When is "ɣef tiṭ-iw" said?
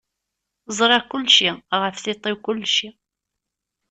1.81-2.37